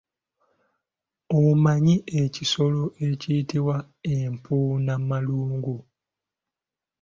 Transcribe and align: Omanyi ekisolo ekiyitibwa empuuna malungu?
Omanyi 1.41 1.95
ekisolo 2.21 2.83
ekiyitibwa 3.07 3.77
empuuna 4.17 4.93
malungu? 5.09 5.77